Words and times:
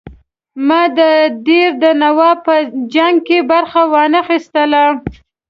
ما 0.67 0.81
د 0.97 0.99
دیر 1.45 1.69
د 1.83 1.85
نواب 2.01 2.37
په 2.47 2.55
جنګ 2.93 3.15
کې 3.27 3.37
برخه 3.51 3.81
وانه 3.93 4.19
خیستله. 4.27 4.83